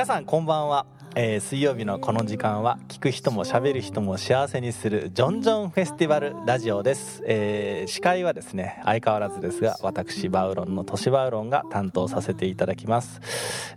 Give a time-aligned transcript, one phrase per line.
[0.00, 13.20] 皆さんこんばんは、えー水曜日のこの時間は聞く人も喋る人も幸せにするジョンジョンフェスティバルラジオです、えー司会はですね相変わらずですが私バウロンの都市バウロンが担当させていただきます。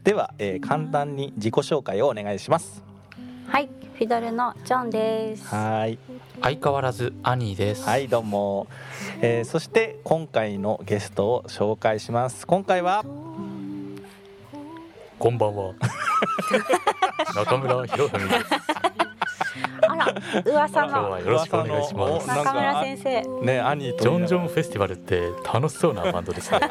[0.06, 2.82] では、えー簡単に自己紹介をお願いします。
[3.48, 5.46] はい、フィドルのジョンです。
[5.48, 6.00] はい。
[6.42, 7.84] 相変わらずアニーです。
[7.84, 8.68] はいどうも、
[9.20, 12.48] えーそして今回のゲストを紹介します。
[12.48, 13.04] 今回は
[15.24, 15.74] こんばんは。
[17.34, 18.46] 中村博文です。
[19.88, 20.14] あら、
[20.46, 22.26] 噂今日はのよろしくお願いします。
[22.26, 23.22] 噂の中村先生。
[23.46, 26.60] ね兄とジョンジョンンフェスティバルって楽しそうなバンドですね。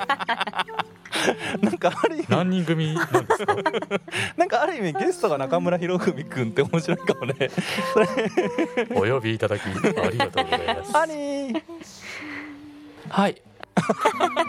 [1.62, 3.56] なんかある意味何人組なんですか？
[4.36, 7.50] なんかある意味ゲストが中村博文くんって面白いかもね
[8.94, 10.98] お呼びいただきありがとうございます。
[10.98, 11.62] 兄
[13.08, 13.42] はい。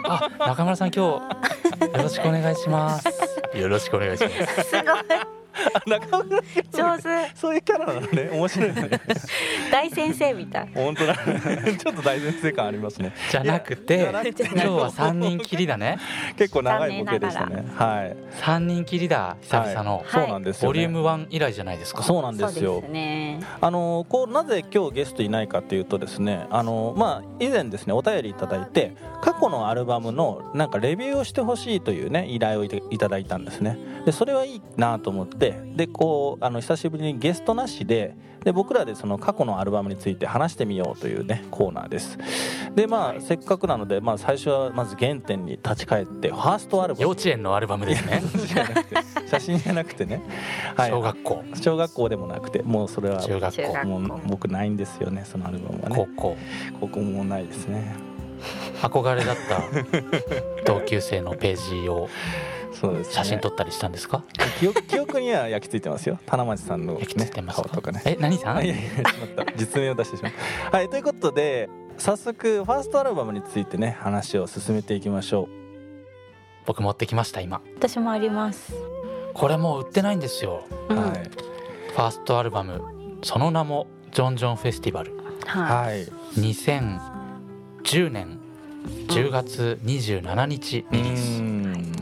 [0.09, 3.32] あ、中村さん今日よろしくお願いします。
[3.55, 4.69] よろしくお願いします。
[4.69, 5.42] すごい
[5.87, 7.35] 中村上手。
[7.35, 8.29] そういうキャラなのね。
[8.31, 8.89] 面白いね。
[9.71, 10.71] 大先生みたい。
[10.73, 11.15] 本当だ。
[11.15, 13.13] ちょっっと大先生感ありますね。
[13.31, 14.21] じゃなくて今
[14.61, 15.97] 日は三人きりだね。
[16.35, 17.63] 結構長いボケでしたね。
[17.75, 18.17] はい。
[18.41, 20.03] 三人きりだ久々の。
[20.09, 22.03] そうなんですよ、ね、ボリューム1以来じゃないですか。
[22.03, 22.73] そうなんですよ。
[22.73, 23.39] そうですね。
[23.61, 33.77] あのこうなぜ今日ゲストいないかっていうとですねあのまあ以前ですねお便りいただいて過去のアルバムのなんかレビューをしてほしいというね依頼をいたいただいたんですね。
[34.05, 42.17] でそれはいいなと思ってでこうあの久しぶりにゲストなしでで僕らでその過去のアルバムについて話してみようというねコーナーです。
[42.75, 47.03] でまあせっかくなので、まあ、最初はまず原点に立ち返ってファーストアルバム。
[47.03, 48.21] 幼稚園のアルバムですね。
[49.27, 50.21] 写真じゃなくてね、
[50.75, 55.95] はい、小学校、小学校でもなくてもうそれは中学校、もう僕ないんですよねそのアルバムはね。
[55.95, 56.37] 高校。
[56.81, 57.95] ここもないですね。
[58.81, 59.61] 憧れだった
[60.65, 62.09] 同級生のページを
[62.73, 64.23] そうですね写真撮ったりしたんですか？
[64.59, 68.57] 記憶記憶には焼き付いてますよ棚町さんの、ね、焼き付いてますとかねえ、何さん？
[68.57, 70.31] あいやいやしまった実名を出してしまっ
[70.71, 75.47] たはいということで早速ファーストアルバムについてね話を進めていきましょ
[76.65, 77.61] 僕持ってきました今。
[77.77, 78.73] 私もあります。
[79.33, 80.63] これもう売ってないんですよ。
[80.89, 81.13] うう、はいん。
[81.13, 82.81] ファーストアルバム
[83.21, 85.13] その名もジョンジョンフェスティバル。
[85.45, 86.05] ははい
[86.39, 88.39] 2010年
[89.07, 91.41] 10月27日うリリース。
[91.41, 91.92] ん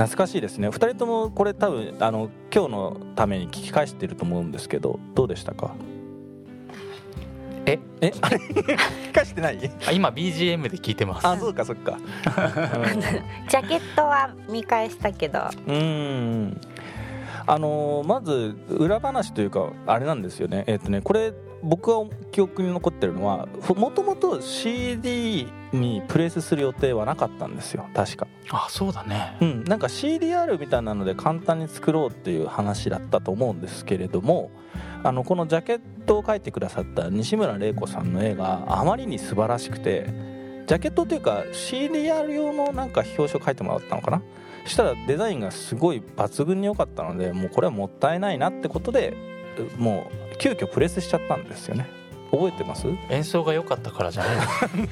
[0.00, 0.68] 懐かしいですね。
[0.70, 5.74] 2人ともこれ多分あの今日のために聞き返してると思うんですけどどうでしたか？
[7.66, 7.78] え？
[8.00, 8.12] え？
[8.22, 9.70] あ れ聞き返してない？
[9.86, 11.26] あ今 BGM で聞いてます。
[11.26, 11.98] あそうかそっか。
[11.98, 12.00] い。
[13.50, 15.40] ジャケットは見返したけど。
[15.66, 16.60] うんうん。
[17.46, 20.64] あのーまず裏話というかあれなんですよね。
[20.66, 29.36] えっ、とねこれ僕は記憶に残ってるのはもともと CD にプレイスする予定はなかったんですよ確かあ、そうだね。
[29.40, 34.50] うん、なんか CDR みたいなので簡単に作ろうっていう話だったと思うんですけれども
[35.02, 40.06] あのこのジャケットを描いてくださった西村玲子さんの絵があまりに素晴らしくて
[40.66, 44.22] ジャケットというか CDR 用のなんか表紙を描いてもらったのかな？
[44.66, 49.14] したらデザインがすごい抜群に良かったのでもうこれはもったいないなってことで
[49.78, 51.86] もう急遽プレスしちゃったんですよね。
[52.32, 52.86] 覚えてます？
[53.10, 54.42] 演奏が良かったからじゃないの？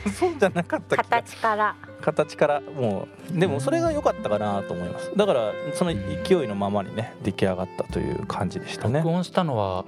[0.12, 1.74] そうじゃなかった形から。
[2.00, 5.12] 形からもうでもそれが良かったかなと思います。
[5.16, 8.98] だからその勢いのままにね出来上がったという感じでしたね。
[9.00, 9.84] 録音したのは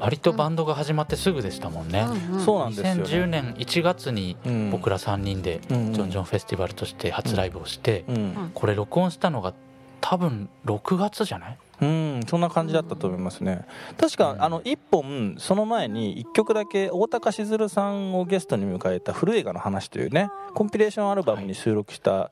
[0.00, 2.06] 割とバンドが始まってすぐでしたもんね。
[2.30, 2.40] うんうん。
[2.44, 4.70] そうなんですよ2010ね年1月にうん。
[4.70, 9.52] 僕ら3人でジョンジョンフェスティバルとして初ライブをしてうん、これ録音したのが
[10.00, 11.58] 多分6月じゃない？
[11.80, 13.66] うん、そんな感じだったと思いますね。
[13.98, 22.30] 確かあの1本その前に1曲だけ大高しずるさんをゲストに迎えた古映画の話というねコンピレーションアルバムに収録した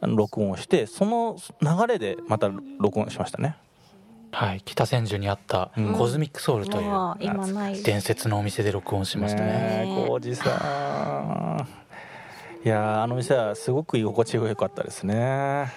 [0.00, 3.56] あの録音をしてその流れでまた録音しましたね。
[4.32, 4.62] はい。
[4.64, 5.92] 北千住にあったうん。
[5.94, 7.82] コズミックソウルという。
[7.82, 9.84] 伝説のお店で録音しましたね。
[10.06, 11.85] 浩二さん
[12.66, 15.72] いやーあの店はすごく居心地が良かったですね。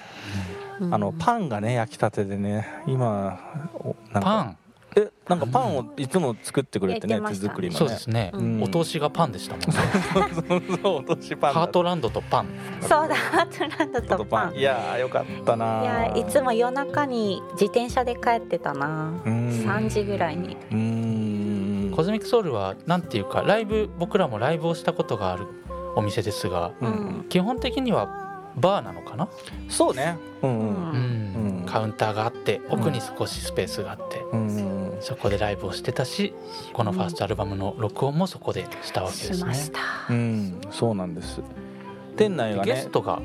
[0.79, 0.91] うん。
[0.91, 3.39] あのパンがね焼きたてでね今
[3.75, 4.57] おなんかパン？
[4.97, 7.47] えなんかパンをいつも作ってくれてね手焼いてました。
[7.49, 7.77] 作りのね。
[7.77, 8.31] そうですね。
[8.33, 8.63] うん。
[8.63, 9.67] お通しがパンでしたもんね。
[10.47, 12.47] そうそうお通しパンだハートランドとパン。
[12.81, 14.55] そうだ、ハートランドとパン。
[14.55, 15.81] いやーよかったな。
[15.83, 19.13] いやいつも夜中に自転車で帰ってたな。
[19.23, 19.49] うん。
[19.63, 20.57] 3時ぐらいに。
[20.71, 20.77] うー
[21.91, 21.93] ん。
[21.95, 25.45] コズミックソウルはなんていうかライブ僕らもライブをしたことがある
[25.95, 26.91] お店ですがううん。
[27.21, 29.27] ん基本的にはバーなのかな、
[29.69, 30.17] そうね。
[30.41, 31.65] うんうん。
[31.65, 36.33] カウンターがあって奥に少しスペースがあって、うんそこでライブをしてたし
[36.73, 39.37] このファーストアルバムの録音もそこでしたわけですね。
[39.37, 39.79] しました。
[40.09, 40.61] うん。
[40.71, 41.41] そうなんです。
[42.17, 43.21] 店内がねゲストが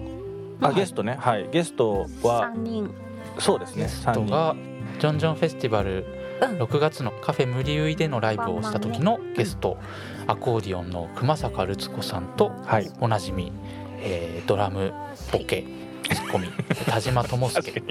[0.61, 1.17] あゲストね。
[1.19, 1.49] はい。
[1.51, 2.91] ゲストは3人。
[3.39, 3.85] そうですね。
[3.85, 4.55] ゲストが
[5.01, 9.79] ジョンジョンフェスティバルうん6月のカフェ無理ウイでのライブをした時のゲスト。
[10.27, 12.91] アコーディオンの熊坂ルツ子さんとはい。
[13.01, 13.53] おなじみ、
[14.01, 14.93] えードラム
[15.33, 15.65] ボケ
[16.11, 16.49] ツッコミ。
[16.87, 17.83] 田島智介、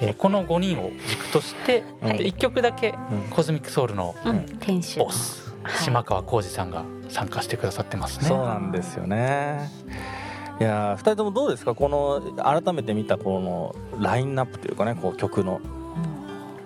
[0.00, 2.16] えーこの5人を軸として、うん。
[2.16, 3.30] で1曲だけうん。
[3.30, 5.72] コズミックソウルのうん、店主のボスはい。
[5.82, 8.26] 島川浩二さんが参加してくださってますね。
[8.28, 9.70] そうなんですよね。
[10.60, 11.74] いやー2人ともどうですか？
[11.74, 12.20] この
[12.62, 15.60] 改めて見たこのラインナップというかねこう曲の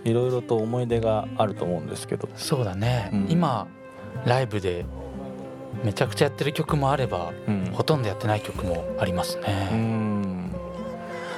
[0.05, 2.29] いろいろと思い出があると思うんですけど。
[2.37, 3.27] そうだね、うん。
[3.31, 3.67] 今
[4.25, 4.85] ライブで
[5.83, 7.71] めちゃくちゃやってる曲もあればうん。
[7.73, 10.51] ほとんどやってない曲もありますうね、ん。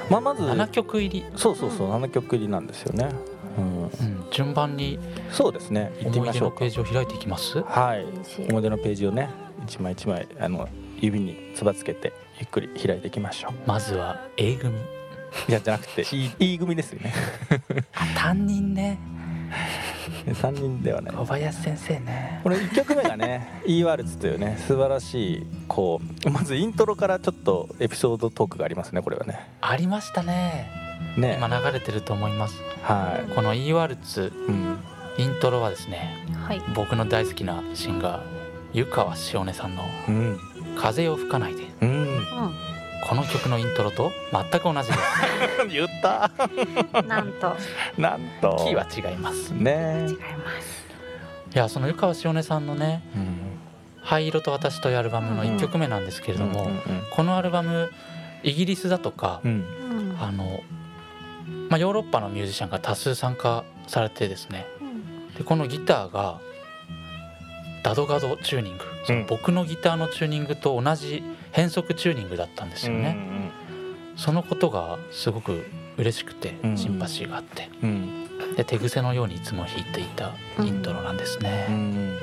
[0.09, 3.09] まあまず7曲入り、そうそうそう7曲入りなんですよね、
[3.57, 3.91] うん、うん、
[4.31, 4.99] 順番に
[5.31, 5.91] そうですね。
[6.01, 6.59] 行ってみ思い出のましょうか。
[6.59, 7.61] ページを開いていきます？
[7.61, 8.05] はい。
[8.49, 9.29] 思い出のページをね
[9.65, 10.69] 一枚一枚あの
[10.99, 13.53] 指につばつけてゆっくり開いていきましょう。
[13.65, 14.79] まずは A 組
[15.47, 17.13] いやじゃなくて E, e 組ですよね。
[17.93, 18.99] あ担任ね。
[20.27, 21.15] 3人ではない。
[21.15, 22.41] 小林先生ね。
[22.43, 24.57] これ1曲目がね「E ワルツ」というね。
[24.67, 29.49] 素晴らしいこうまずイントロからちょっとエピソードトークがありますねこれはね。
[29.61, 30.69] ありましたね。
[31.17, 31.37] ね。
[31.37, 32.61] 今流れてると思います。
[32.83, 34.77] はこの E ワルツい、うん、
[35.17, 36.61] イントロはですねはい。
[36.75, 38.21] 僕の大好きなシンガー
[38.73, 40.39] 湯川しおねさんのうん
[40.77, 41.63] 「風を吹かないで。
[41.81, 42.03] うん。
[42.03, 42.21] う」
[43.03, 44.99] この曲のイントロと全く同じです。
[45.69, 46.31] 言った。
[47.01, 47.55] んなんと。
[47.97, 48.55] なんと。
[48.65, 49.51] キーは違います。
[49.51, 50.05] ね。
[50.07, 50.87] 違います。
[51.55, 53.37] いやその湯川しおねさんのねうん
[54.03, 57.91] 「灰色と私」というアルバムの1曲目なんですけれども、うんこのアルバム
[58.43, 59.51] イギリスだとか、うん。
[59.51, 60.61] うんあの、
[61.69, 64.65] まあ、ヨーロッパのミュージシャンが多数参加されてですね
[65.37, 66.39] でこのギターが
[67.83, 71.23] ダドガドチューニング、その僕のギターのチューニングと同じ
[71.57, 73.17] 変則チューニングだったんですよね、
[74.15, 75.65] そのことがすごく
[75.97, 76.77] 嬉しくてうん。
[76.77, 77.71] シンパシーがあって。
[77.81, 78.55] うん。
[78.55, 82.15] で手癖のようにいつも弾いていたイントロなんですうね、ん。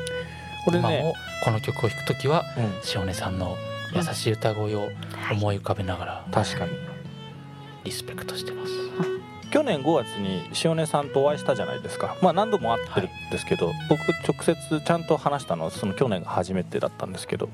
[0.65, 1.01] これね。
[1.01, 1.15] 今も
[1.45, 2.73] この曲を弾く時はうん。
[2.95, 3.57] 塩根さんの
[3.93, 5.37] 優しい歌声をはい。
[5.37, 6.71] 思い浮かべながら確かに。
[7.83, 8.73] リスペクトしてます、
[9.51, 12.17] 去年5月に塩根さんとお会いしたじゃないですか。
[12.23, 17.49] まあ何度も会ってるんですけど、僕直接ちゃんと話したのはその去年が初めてだったんですけど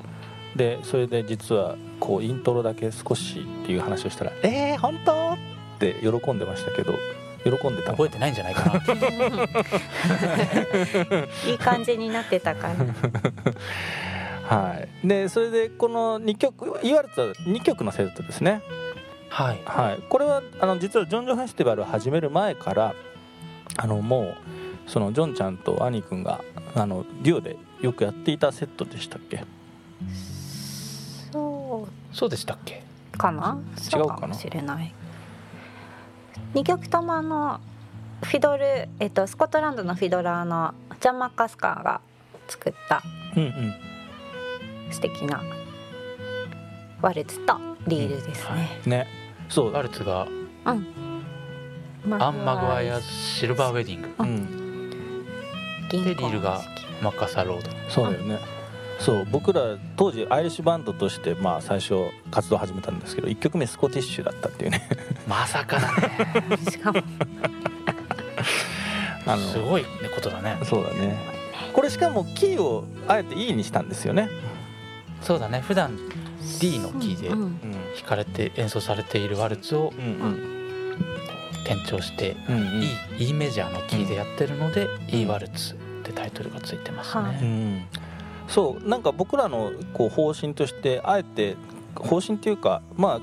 [0.57, 5.39] でそれで実はこうイントロだけ少しっていう話をしたら「えー、本当?」っ
[5.79, 6.95] て喜んでましたけど
[7.45, 7.97] 喜んでたの？
[7.97, 8.81] 覚えてないんじゃないかな。
[11.51, 12.75] いい感じになってたから
[14.57, 14.75] は
[15.05, 15.09] い。
[15.09, 18.61] でそれでこの2曲言われた2曲のセットですね。
[19.29, 19.61] はい。
[19.65, 22.95] はい、これはあの実はジョンジョンフェスティバルを始める前から
[23.77, 24.37] あのもう
[24.91, 26.41] そのジョンちゃんと兄くんが
[26.75, 29.45] あのデュオでよくやっていたセットでしたっけ？
[32.13, 32.83] そそうでしたっけ？
[33.15, 33.59] うかな？
[33.93, 34.93] 違うかもしれない。
[36.55, 37.61] 2曲ともあの
[38.23, 42.01] フィドル、えっと、スコットランドのフィドラーのジャン・マッカスカーが
[42.49, 43.03] 作った
[43.37, 43.75] うんうん。
[44.91, 45.41] 素敵な
[47.01, 47.57] ワルツと
[47.87, 49.07] リールですね、ね。
[49.49, 50.27] そうワルツが
[50.65, 50.73] マ
[52.27, 54.09] アン・マグワイアシルバーウェディング。
[55.91, 56.61] でリールが
[57.01, 57.71] マッカサロード。
[57.89, 58.39] そうだよね
[59.01, 61.95] そう僕ら当時アイリッシュバンドとしてまあ最初
[62.31, 64.87] 活動始めたんですけど1曲目スコティッシュだったっていうね。
[65.27, 66.57] まさかだね。
[66.71, 67.03] しかも。
[69.27, 70.59] あのすごいねことだね。
[70.65, 71.19] そうだね。
[71.73, 74.29] これしかもキーをあえて E にしたんですよね。
[75.23, 75.61] そうだね。
[75.61, 75.97] 普段
[76.61, 77.61] D のキーで弾うんうん。
[78.07, 80.61] かれて演奏されているワルツをうんうん。
[81.65, 82.83] 転調してうんうん。
[83.19, 87.83] E, e メジャーのキーでやってるので、ん E ワルツってタイトルがついてますね、はうん、
[88.51, 91.57] そうなんか僕らのこう方針としてあえて
[91.95, 93.21] 方針っていうかまあ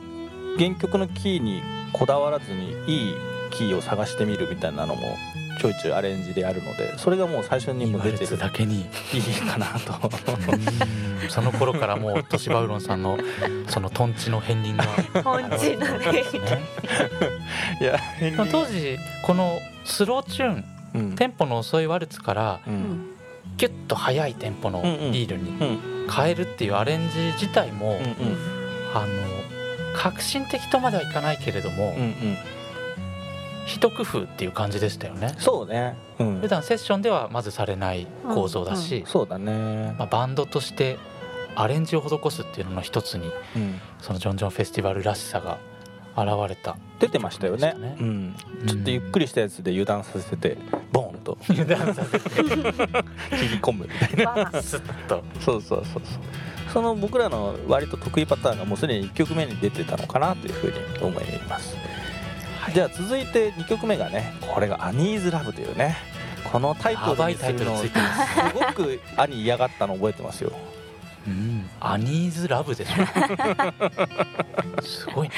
[0.57, 1.61] 原曲のキーに
[1.93, 3.15] こだわらずにいい
[3.51, 5.17] キーを探してみるみたいなのも
[5.59, 8.85] ちょいちょいアレンジであるのでそれがもう最初に E もワルツ出てるだけにい
[9.17, 9.93] いかなと。
[9.93, 11.29] うん。
[11.29, 13.17] その頃からもうトシバウロンさんの
[13.67, 14.83] そのトンチの片鱗が。
[17.81, 17.99] いや
[18.51, 21.15] 当時このスローチューンうん。
[21.15, 23.16] テンポの遅いワルツからううん
[23.53, 25.63] んギュッと速いテンポのリールにう
[26.07, 26.07] ん。
[26.09, 28.37] 変えるっていうアレンジ自体も、うんうん。
[28.93, 29.07] あの
[29.95, 32.37] 革新的とまではいかないけれども、うんうん。
[33.65, 35.35] 一工夫っていう感じでしたよね。
[35.39, 35.97] そうね。
[36.19, 36.39] うん。
[36.39, 39.93] 普段セッションではまずされない構造だし、そうだね。
[39.97, 40.97] まあ、バンドとして
[41.55, 43.81] アレンジを施すっていうのの一つにうん。
[43.99, 45.57] そのジョンジョンフェスティバルらしさが
[46.17, 46.77] 現れた。
[46.99, 47.75] 出てましたよね。
[47.77, 47.95] ね。
[47.99, 48.35] うん。
[48.65, 50.57] ちょっとゆっくりしたやつで油断させて
[50.91, 51.37] ボーンと。
[51.49, 52.29] 油断させて。
[52.29, 52.51] 切り
[53.59, 54.61] 込むみたいな。
[54.61, 55.23] スッと。
[55.39, 56.21] そうそうそうそう。
[56.73, 61.75] その僕らの割と得意パターンがもうすでに1曲目に出てたのかなというふうに思います。
[62.59, 65.95] はじゃあ続いて2曲目がねこれが「アニーズラブ」というね
[66.51, 68.75] このタイトルにするのすトルついてます。
[68.75, 70.51] ごく兄嫌がったの覚えてますよ
[71.27, 71.69] うん。
[71.79, 75.35] アニーズラブでしょすごいね。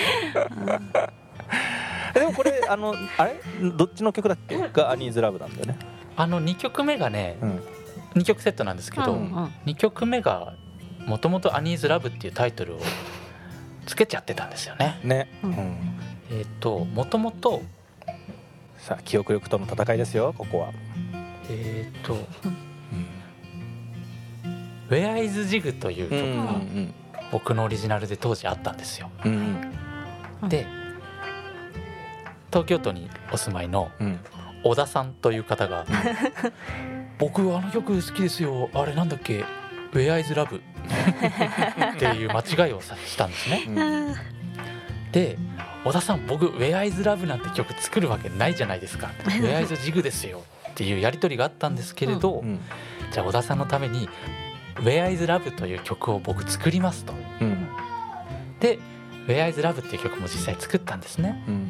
[2.16, 3.40] えでもこれあのあれ？
[3.76, 4.58] どっちの曲だっけ？
[4.58, 5.78] が「アニーズラブ」なんだよね。
[6.16, 7.64] あの2曲目がねうん。
[8.16, 9.46] 2曲セットなんですけど、うんうん。
[9.66, 10.54] 2曲目が
[11.06, 12.80] もともと「アニーズラブ」っていうタイトルを
[13.86, 15.00] つけちゃってたんですよね。
[15.04, 15.54] ね、ううん。
[15.54, 16.00] ん
[16.32, 17.62] えっ、ともともと
[18.78, 20.70] さあ記憶力との戦いですよここは、
[21.50, 22.18] えっ、とう
[22.48, 22.58] ん
[24.90, 26.94] 「Where is Jig」といううん曲が
[27.32, 29.10] 僕のオリジナルで当時あったんですよ。
[30.48, 30.66] で
[32.52, 34.20] 東京都にお住まいのうん。
[34.64, 35.86] 小田さんという方が
[37.18, 38.70] 「僕あの曲好きですよ。
[38.74, 39.46] あれなんだっけ
[39.94, 40.60] ？Where is Love」
[41.96, 43.64] っていう間違いをさしたんですね。
[43.68, 44.16] うん。
[45.14, 45.38] で
[45.86, 52.60] 小田さん僕「Where is Love」なんて曲作るわけないじゃないですか「Where is Jig」ですよっていうやり取りがあったんですけれど、うん。
[53.12, 54.10] じゃあ小田さんのために
[54.82, 57.14] 「Where is Love」という曲を僕作りますと。
[57.42, 57.68] うん。
[58.60, 58.80] で
[59.28, 61.44] 「Where is Love」っていう曲も実際作ったんですね。
[61.48, 61.68] うん。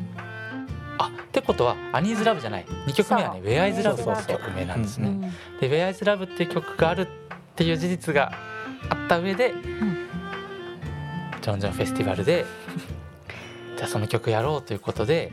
[0.97, 2.65] あってことは「アニーズラブじゃない。
[2.87, 3.53] 2曲目はね「そう。
[3.53, 5.07] Where is Love」そうそうって曲名なんですね。
[5.09, 5.29] うんで
[5.69, 7.07] 「Where is Love」っていう曲があるっ
[7.55, 8.33] ていう事実が
[8.89, 9.53] あった上で、
[11.41, 12.45] ジョンジョンフェスティバルで
[13.75, 15.31] じゃあその曲やろうということで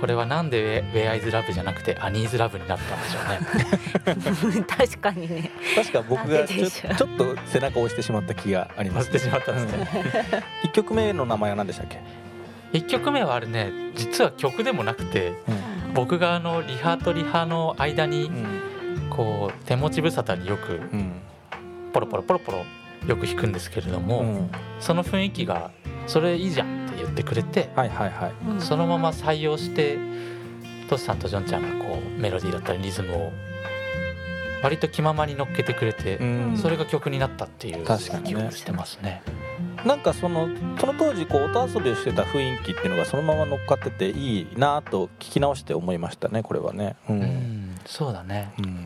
[0.00, 4.64] これはなんで「Where is Love」じゃなくて「アニーズラブ」になったんでしょうね。
[4.76, 5.50] 確かにね。
[5.74, 10.42] 確か僕がちょちょっと背中を押してしまった気があります忘れてしまったんですね。
[10.64, 12.00] 1曲目の名前は何でしたっけ、
[12.72, 15.32] 1曲目はあれね実は曲でもなくて
[15.94, 18.44] 僕があのリハとリハの間にうん。
[19.10, 21.12] こう手持ち無沙汰によくうん。
[21.92, 22.64] ポロポロポロポロ
[23.06, 24.50] よく弾くんですけれども、うん。
[24.80, 25.70] その雰囲気が
[26.06, 28.32] 「それいいじゃん」言ってくれてはいはいはい。
[28.48, 29.98] うんそのまま採用して
[30.88, 33.32] トシさんとジョンちゃんがこうメロディーだったりリズムを
[34.62, 36.56] 割と気ままに乗っけてくれて、うん。
[36.56, 38.28] それが曲になったっていう確かにね。
[38.30, 39.22] 記憶してますね。
[39.84, 40.48] なんかその
[40.80, 46.96] その当時こう音遊びをしてた雰囲気っていうのがそのまま乗っかってていいなと聞き直して思いましたねこれはね。
[47.10, 48.54] う、うんん、そうだね。
[48.58, 48.84] うん。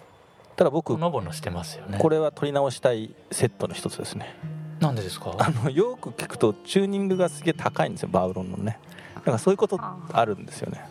[0.56, 1.98] ただ僕ほのぼのしてますよね。
[2.00, 4.34] これは撮り直したいセットの一つですね
[4.80, 5.34] なんでですか？
[5.38, 8.78] あのよく聞くとチューニングがすげえ高いんですよバウロンのね。
[9.14, 9.80] なんかそういうこと
[10.12, 10.84] あるんですよね、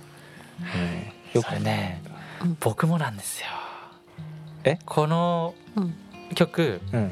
[1.34, 2.03] うん、よそれね
[2.44, 3.48] うん、僕もなんですよ。
[4.63, 4.77] え？
[4.86, 5.96] このうん。
[6.36, 7.12] 曲うん。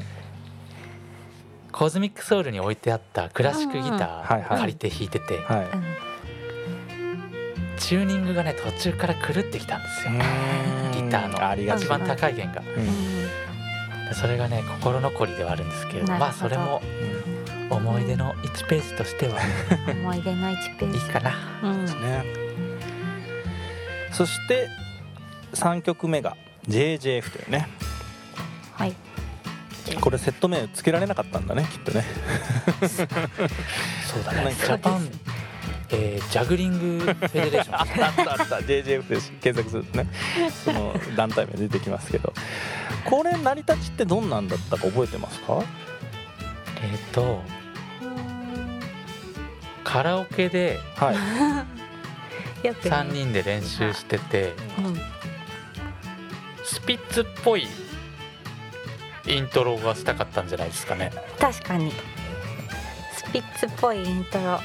[1.72, 5.66] コズミックソウルに置いてあったクラシックギター借りて弾いてて、はい。
[7.80, 10.12] チューニングがね途中から狂ってきたんですよ。
[10.92, 11.46] ギターの。
[11.46, 12.60] ありがち一番高い弦が。
[12.60, 13.45] うん
[14.14, 16.80] それがね心残りではあるんですけれどまあそれも
[17.70, 19.38] 思い出の1ページとしては
[19.90, 20.98] 思い出の1ページ。
[20.98, 21.32] いいかな。
[21.62, 21.84] うん。
[21.84, 22.24] ね。
[24.12, 24.68] そして
[25.54, 26.36] 3曲目が
[26.68, 27.68] JJF というね。
[28.72, 28.94] はい。
[30.00, 32.04] これセット名つけられなかったんだねきっとね。
[32.86, 34.52] そうだね。
[34.52, 35.08] ジャパン、
[35.90, 37.80] えージャグリングフェデレーション。
[37.80, 40.08] あったあった JJF で検索するとね。
[40.64, 42.32] その団体名出てきますけど
[43.08, 45.62] これ成り立ちってどんなんだったか覚えてますか？
[46.82, 47.42] えっと
[49.84, 52.66] カラオケではい。
[52.66, 54.96] よくね3人で練習しててうん。
[56.64, 57.68] スピッツっぽい
[59.26, 61.12] イントロがしたかったんじゃないですかね。
[61.38, 61.92] 確かに。
[63.12, 64.58] スピッツっぽいイントロ。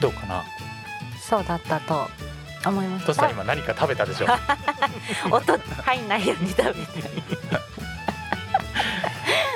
[0.00, 0.42] どうかな？
[1.20, 2.08] そうだったと
[2.66, 4.26] 思いまトシさんす今何か食べたでしょ。
[5.30, 6.78] 音入んないように食べて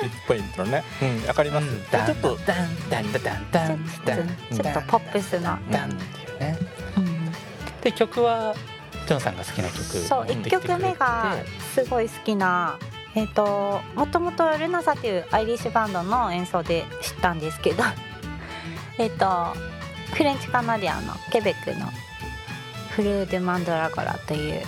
[0.03, 0.83] いっぱいイントロね。
[1.01, 6.57] うんわかります、ちょっとダンダンダンダンダンちょっとポップスな、ダンっていうね。
[6.97, 7.31] うん。
[7.81, 8.55] で曲は
[9.07, 10.67] ジョンさんが好きな曲そう1持ってきてくれて。
[10.67, 11.35] 曲目が
[11.73, 12.77] すごい好きな
[13.13, 17.83] えっ、ともともとルナサっていうアイリッシュバンドの演奏で知ったんですけど
[18.99, 19.55] えっと
[20.13, 21.89] フレンチカナディアンのケベックの
[22.95, 24.61] 「フルー・デュ・マンドラゴラ」という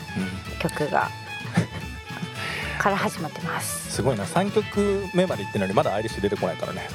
[0.59, 1.09] 曲が
[2.77, 3.91] から始まってます。
[3.91, 4.25] すごいな。
[4.25, 6.87] 3曲目まで行ってるのにまだアイリッシュ出てこないからね。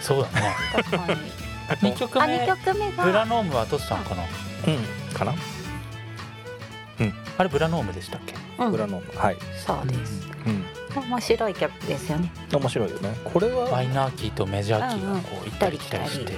[0.00, 0.54] そうだね。
[0.72, 1.92] 確かに。
[1.92, 4.22] 2曲あ目2曲目ブラがノームはトシさんかな？
[4.22, 5.14] うん。
[5.14, 5.34] かな？
[7.38, 8.34] あれブラノームでしたっけ？
[8.58, 8.72] うん。
[8.72, 9.18] ブラノーム。
[9.18, 10.28] はい、そうです。
[10.46, 10.64] うん、
[11.08, 12.30] 面白い曲ですよね。
[12.52, 13.16] 面白いよね。
[13.24, 16.32] これマはイナーキーとメジャーキーがこう行ったり来たりして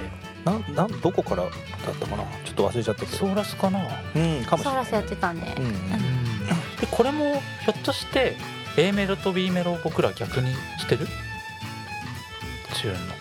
[0.45, 1.51] なんなんどこからだっ
[1.99, 2.23] たかな？
[2.45, 3.17] ちょっと忘れちゃったけど。
[3.17, 3.79] ソーラスかな？
[3.79, 4.45] うんかもしれない。
[4.63, 5.71] ソーラスやってたね、うんうん
[6.79, 8.35] でこれもひょっとして
[8.77, 11.07] A メロと B メロを僕ら逆にしてる？
[12.75, 13.15] チューンの。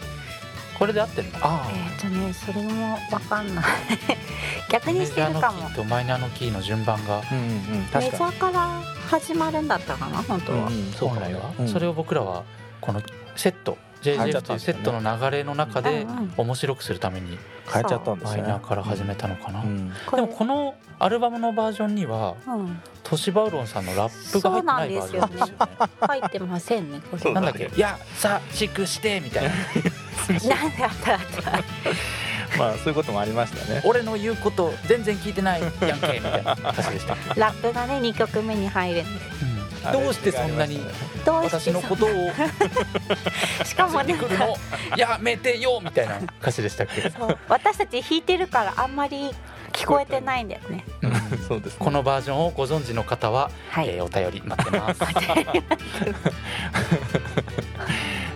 [0.78, 1.38] これで合ってるの？
[1.40, 3.64] あえっ、とねそれもわかんない。
[4.70, 5.68] 逆にしてるかも。
[5.68, 7.48] メジャーのキーとマイナーのキーの順番がうんうん
[7.80, 11.26] メジャーから始まるんだったかな本当に、は、うんうん、そうかもね。
[11.26, 11.68] 本来は、うん。
[11.68, 12.42] それを僕らは
[12.80, 13.00] この
[13.36, 16.06] セット JGF というセットの流れの中で
[16.36, 17.38] 面白くするために
[17.72, 25.78] 変えちゃったんですマイナーから始めたのかな、でもこのアルバムのバージョンにはうん、トシバウロンさんのラップが入ってないバージョンですよね。
[26.00, 27.22] 入ってませんねこれ。
[27.22, 27.34] そう。
[27.34, 29.50] だなんだっけ「いやさしくして」みたいな。
[30.28, 33.82] なんであったあった まあそういうこともありましたね。
[33.84, 39.20] 俺の言うこと全然聞いてないやんけみたいな歌詞でした、ラップがね2曲目に入るんで。
[39.20, 39.53] す
[39.92, 40.80] どうしてそんなに
[41.26, 42.08] 私のことを
[43.64, 44.56] しかもねついてくるの
[44.96, 47.12] やめてよみたいな歌詞でしたっけ？
[47.48, 49.30] 私たち弾いてるからあんまり
[49.72, 50.84] 聞こえてないんだよね。
[51.48, 51.78] そうですね。
[51.80, 55.00] このバージョンをご存知の方は、はい、えーお便り待ってます。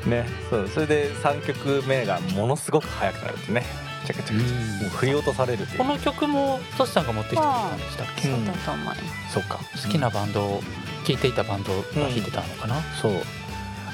[0.08, 3.64] ねそうそれで3曲目がものすごく速くなるんですね。
[4.06, 8.22] チャカチャカチャカもう振り落とされるこの曲もトシさんが持ってきてくれたんでしたっけ？
[8.22, 9.00] そうだと思います。
[9.34, 9.58] そうか。
[9.82, 10.62] 好きなバンドを
[11.08, 13.12] 聴いていたバンドが弾いてたのかな、そう。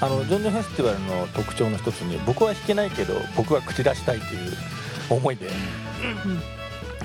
[0.00, 4.52] あのジョンジョンフェスティバルの特徴の一つに僕は弾けないけど僕は口出したいっていう
[5.08, 5.48] 思いで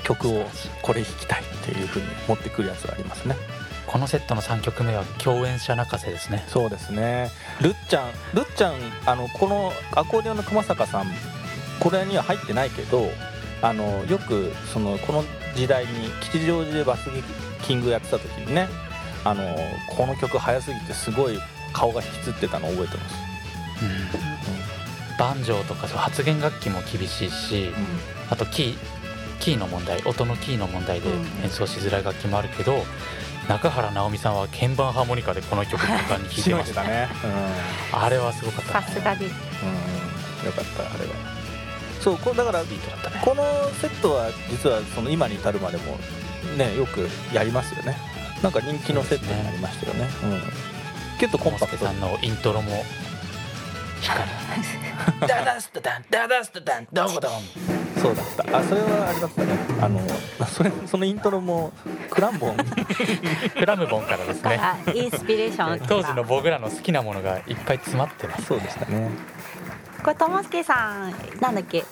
[0.02, 0.50] 曲を
[0.82, 3.36] これ弾きたいっていうふうに持ってくるやつがありますね。
[3.86, 6.44] このセットの3曲目は共演者泣かせですね。
[6.48, 7.30] そうですね。
[7.60, 8.74] るっちゃんるっちゃん
[9.06, 11.06] あのこのアコーディオンの熊坂さん
[11.78, 13.08] これには入ってないけど
[13.62, 15.24] あのよくそのこの
[15.54, 17.08] 時代に吉祥寺でバス
[17.62, 18.68] キングやってた時にね
[19.24, 19.56] あの
[19.88, 21.38] この曲速すぎてすごい
[21.72, 23.16] 顔が引きつってたのを覚えてます、
[25.18, 27.70] バンジョーとかそう発言楽器も厳しいし
[28.30, 28.76] あとキー
[29.40, 31.24] キーの問題音のキーの問題でうん。
[31.44, 32.82] 演奏しづらい楽器もあるけど
[33.48, 37.08] 中原直美さんは鍵盤ハーモニカでこの曲果敢に弾いてましたたね。
[37.92, 38.86] あれはすごかったね。
[38.86, 41.14] さすがですうん、うん、よかったあれは。
[42.00, 43.20] そうこれだからビートだったね。
[43.24, 43.42] この
[43.80, 45.98] セットは実はその今に至るまでも
[46.56, 47.96] ねよくやりますよね
[48.42, 50.08] なんか人気のセットになりましたよね。
[50.24, 50.40] うん。
[51.18, 51.84] キュッとコンパクト。
[51.84, 52.84] さんのイントロも
[54.00, 54.28] 光る。
[55.26, 57.32] ダダスタダンダダスタダンドコドン。
[58.00, 58.58] そうだった。
[58.58, 59.58] あそれはあれだったね。
[59.80, 60.00] あの
[60.46, 61.72] それそのイントロも
[62.10, 62.56] クランボン。
[63.58, 64.60] クラムボンからですね。
[64.94, 65.86] インスピレーション。
[65.86, 68.46] 当時の僕らの好きなものがいっぱい詰まってます。
[68.46, 69.10] そうでしたね。
[70.02, 71.84] これともすけさんなんだっけ？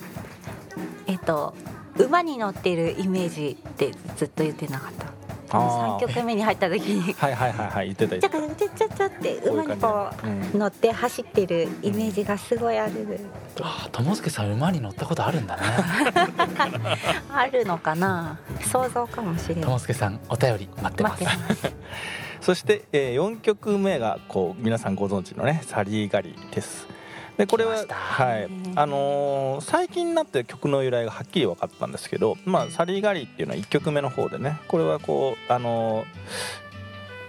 [1.07, 1.55] えっと
[1.99, 5.07] 馬に乗ってるイメージってずっと言ってなかった。
[5.07, 5.11] あ
[5.49, 7.13] 3曲目に入った時に。
[7.15, 10.11] はいはいはいはい言ってたち言ってゃかちゃちゃちゃって馬にこ
[10.55, 13.21] う乗って走ってるイメージがすごいある。
[13.61, 15.63] ああ友介さん馬に乗ったことあるんだね。
[17.33, 18.39] あるのかな？
[18.63, 19.65] 想像かもしれない。
[19.65, 21.25] 友介さんお便り待ってます。
[21.25, 21.75] 待ってます。
[22.41, 26.98] そして、えー、4曲目がこう皆さんご存知のね「サリーガリ」です。
[27.39, 28.49] でこれははい。
[28.75, 36.07] あのー最近になって曲の由来がはっきり分かったんですけど、まあ、サリーガリっていうのは1曲目の方でねこれはこうあのー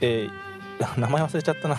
[0.01, 0.31] えー
[0.97, 1.77] 名前忘れちゃったな。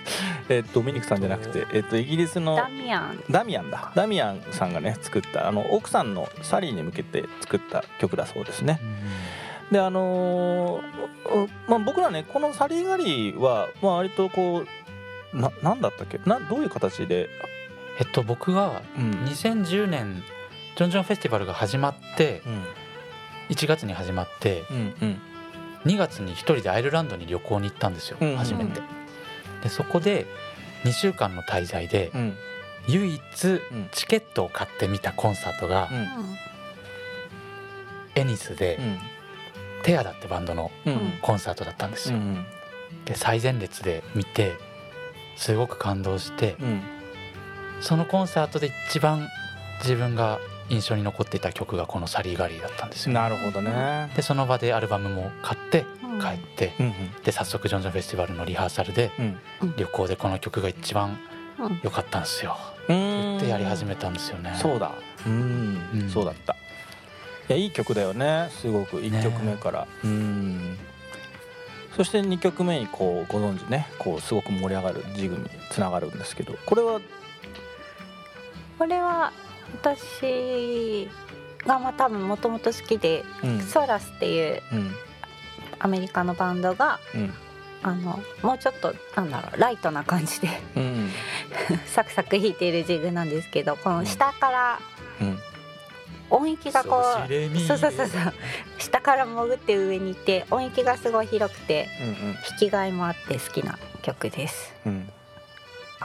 [0.50, 3.24] えードミニクさんじゃなくて、えー、とイギリスのダミアン。
[3.30, 3.90] ダミアンだ。
[3.94, 8.78] ダミアンさんがね作ったあの奥さんのサリーに向けて作った曲だそうですね。
[9.70, 10.82] であのー
[11.30, 14.64] おまあ、僕らねこの「サリーガリーは」まあ、割とこ
[15.32, 16.20] うななんだったっけ？
[16.26, 17.30] などういう形で、
[17.98, 19.10] えっと僕がうん。
[19.26, 20.22] 2010年
[20.76, 22.62] ジョンジョンフェスティバルが始まってうん。
[23.50, 25.20] 1月に始まってうんうん。
[25.84, 28.80] 2月に一人でアイルランドに旅行に行ったんですようん初めて。
[29.62, 30.26] でそこで
[30.84, 32.36] 2週間の滞在でうん。
[32.88, 33.60] 唯一ん。
[33.92, 36.08] チケットを買ってみたコンサートがうん。
[38.14, 38.98] エニスでうん。
[39.82, 41.12] テアダってバンドのうん。
[41.22, 42.18] コンサートだったんですよ。
[42.18, 42.44] うん。
[43.04, 44.52] で最前列で見て
[45.36, 46.82] すごく感動してうん
[47.82, 49.28] そのコンサートで一番
[49.80, 53.12] 自分が印象に残っていた曲がこの「サリーガリー」だったんですよ。
[53.12, 54.10] なるほどね。
[54.16, 56.20] でその場でアルバムも買ってうん。
[56.20, 59.74] 帰ってうんで早速ジョンジョンフェスティバルのリハーサルでうん。
[59.76, 61.18] 旅行でこの曲が一番
[61.58, 62.56] うん良かったんですよ。
[62.88, 63.38] うん。
[63.38, 64.56] でやり始めたんですよね。
[64.60, 64.92] そうだ。
[65.26, 66.08] うん、うん。
[66.10, 66.54] そうだった。
[66.54, 66.56] い
[67.48, 68.48] やいい曲だよね。
[68.52, 69.00] すごく。
[69.00, 70.78] 1曲目から、うん。
[71.96, 73.88] そして2曲目にこうご存知ね。
[73.98, 76.54] こうすごく盛り上がるジグにつながるんですけど。
[76.64, 77.00] これは
[78.78, 79.32] これは
[79.82, 81.08] 私
[81.66, 83.60] がまあ多分もともと好きで、うん。
[83.60, 84.94] ソーラスっていううん。
[85.78, 87.34] アメリカのバンドがうん。
[87.84, 91.10] あのもうちょっとなんだろうライトな感じでうん
[91.86, 94.80] サクサク弾いているジグなんですけどこの下から
[95.20, 95.38] うん。
[96.30, 98.34] 音域がこうそうそうそうそう
[98.78, 104.72] 下から潜って上に行って音域がすごい広くてうん弾きがいもあって好きな曲です。
[104.86, 105.12] うん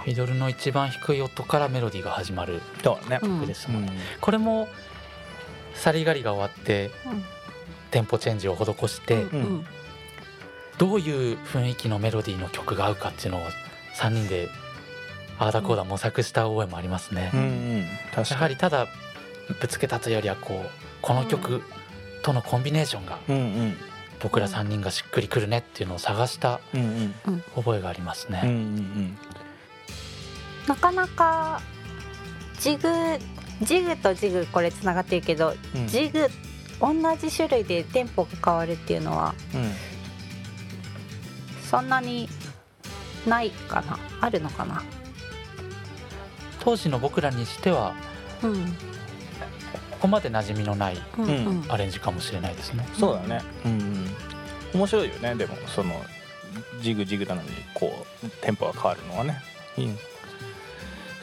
[0.03, 3.89] フィドルの一番低い音からメロディーが始まる曲ですもん、うん。
[4.21, 4.67] これも
[5.73, 6.91] サリガリが終わって
[7.91, 9.25] テンポチェンジを施して、
[10.77, 13.41] どういう雰囲気のメロディーの曲が合うかっていうのを
[13.95, 14.49] 3人で
[15.39, 17.85] ああだこうだ模索した覚えもありますね、うんうん。
[18.13, 18.41] 確やかに。
[18.41, 18.87] はりただ
[19.61, 20.69] ぶつけたというよりはこう
[21.01, 21.61] この曲
[22.23, 23.19] とのコンビネーションが
[24.19, 26.59] 僕ら3人がしっくりくるねっていうのを探した
[27.55, 29.17] 覚えがありますね、うんうん
[30.67, 31.61] なかなか
[32.59, 32.89] ジグ
[33.63, 35.87] ジグとジグこれつながってるけど、うん。
[35.87, 36.27] ジグ
[36.79, 39.71] 同じ種類でテンポが変わるっていうのはうん。
[41.63, 42.29] そんなに
[43.25, 43.97] ないかな？
[44.21, 44.83] あるのかな？
[46.59, 47.95] 当時の僕らにしては
[48.43, 48.65] うん。
[49.91, 51.29] ここまで馴染みのないうんう
[51.65, 51.65] ん。
[51.69, 52.87] アレンジかもしれないですね。
[52.93, 53.41] そうだね。
[53.65, 53.71] うん。
[53.71, 54.07] うん
[54.73, 55.33] 面白いよね。
[55.33, 55.95] でもその
[56.81, 59.41] ジグジグなのにこうテンポが変わるのはね、
[59.77, 59.97] うん、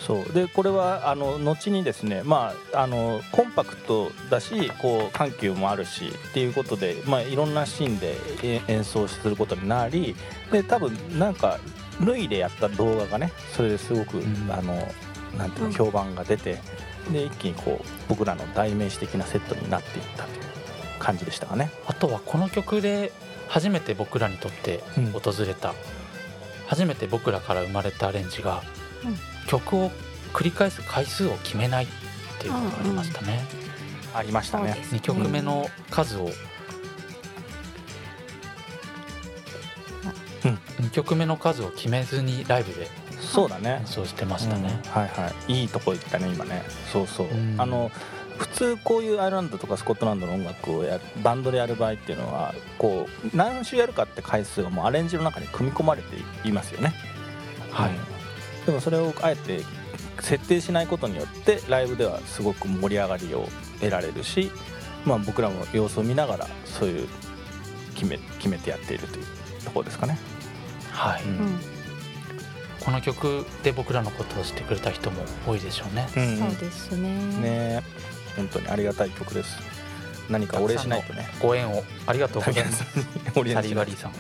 [0.07, 0.33] そう。
[0.33, 10.15] でこれはあの後にですねまああのコンパクトだしこう緩急もあるしっていうことで、まあ、いろんなシーンでえ演奏することになり
[10.53, 11.59] で多分なんか
[12.01, 14.51] ルイでやった動画がねそれですごく、うん。
[14.51, 14.75] あの
[15.39, 16.61] なんていううんの評判が出て
[17.11, 20.43] で一気にこう僕らの代名詞的なセットになっていったという
[20.99, 21.71] 感じでしたかね。
[21.87, 23.13] あとはこの曲で
[23.49, 25.07] 初めて僕らにとってうん。
[25.13, 25.75] 訪れた、
[26.67, 28.63] 初めて僕らから生まれたアレンジが、
[29.05, 29.91] うん曲を
[30.33, 31.89] 繰り返す回数を決めないっ
[32.39, 33.41] ていうのがありましたね、
[34.15, 34.85] ありましたねそうで。
[34.85, 36.31] す2曲目の数を、うん
[40.85, 42.89] 2曲目の数を決めずにライブで
[43.21, 43.87] そうだね演。
[43.87, 45.61] 奏してましたね、うんはいはい。
[45.63, 46.63] いいとこ行ったね今ね。
[46.93, 47.29] そうそう。
[47.29, 47.91] うんあの
[48.37, 56.93] 普通こういうアイルランドとかスコットランドの音楽をやるバンドでやる場合っていうのはこう何週やるかって回数がもうアレンジの中に組み込まれていますよね。
[57.71, 58.14] はいうん
[58.67, 59.63] でもそれをあえて
[60.21, 63.49] 設定しないことによってライブではすごく盛り上がりを
[63.81, 64.51] 得られるし、
[65.05, 67.09] まあ僕らも様子を見ながらそういう
[67.95, 69.25] 決め決めてやっているという
[69.65, 70.19] ところですかね。
[70.93, 71.31] はい、うん。
[71.31, 71.75] うん
[72.85, 77.17] この曲で僕らのことを知ってくれた人も多いでしょうね、うんそうですね。
[77.41, 77.83] ね。
[78.37, 79.59] 本当にありがたい曲です。
[80.29, 81.27] 何かお礼しないとね。
[81.41, 82.85] ご縁をありがとうございます。
[83.35, 83.85] お礼サしないと。
[83.85, 84.13] リガリーさん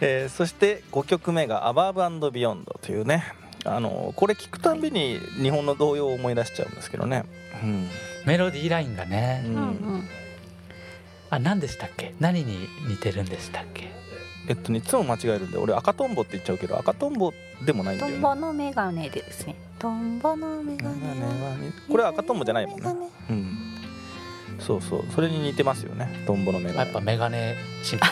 [0.00, 3.24] えーそして5曲目が「アバーブビヨンド」というね
[3.64, 7.24] あのこれ聞くたんびに日本の童謡を思い出しちゃうんですけどね。
[7.62, 7.88] うん、
[8.24, 9.52] メロディーラインがね、うん。
[9.52, 9.62] うんう
[9.98, 10.08] ん。
[11.28, 12.14] あ何でしたっけ？
[12.20, 13.90] 何に似てるんでしたっけ？
[14.48, 17.32] えっとねいつも間違えるんで俺赤とんぼって言っちゃうけど赤とんぼ
[17.64, 18.18] でもないんだトよね。
[18.18, 19.54] ンボのメガネですね。
[19.78, 20.96] トンボのメガネ
[21.90, 22.94] これは赤とんぼじゃないもんね。
[23.28, 23.58] うん
[24.70, 25.04] そうそう。
[25.12, 26.22] それに似てますよね。
[26.26, 26.78] トンボのメガネ。
[26.78, 28.06] やっぱメガネシンプ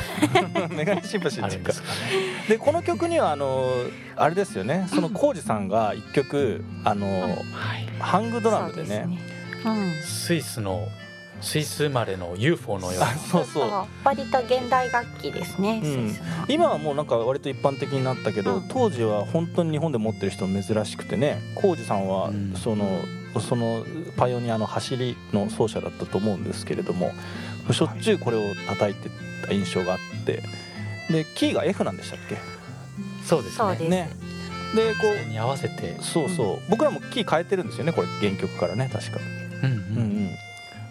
[0.75, 1.85] メガネシンパシーっていうかでね。
[2.49, 3.71] でこの曲にはあの
[4.16, 4.87] あれですよね。
[4.88, 7.87] その浩二さんが一曲あのはい。
[8.01, 9.07] ハングドラムでね。
[9.07, 9.18] ね。
[9.64, 9.92] うん。
[10.03, 10.88] スイスの
[11.40, 13.71] スイス生まれの UFO のようあなそうそう。
[14.03, 16.16] 割と現代楽器ですね、うん。
[16.49, 18.68] 今はもうなんか割と一般的になったけど、うん。
[18.68, 21.40] 当時は本当に日本で持ってる人珍しくてね。
[21.55, 22.55] 浩二さんはうん
[23.40, 23.85] その、
[24.16, 27.12] パイオニアの走りの奏者だったと思うんですけれども
[27.70, 29.11] しょっちゅうこれを叩いて
[29.46, 30.42] た印象があって
[31.11, 32.37] でキーが F なんでしたっけ？
[33.24, 33.88] そうですね。
[33.88, 34.11] ね
[34.74, 35.96] でこそれに合わせて。
[35.98, 36.29] うそう。
[36.29, 39.18] そう、僕らもキー変えてるんですよねこれ原曲からね確か。
[39.62, 40.27] うんううんうん。
[40.27, 40.31] ん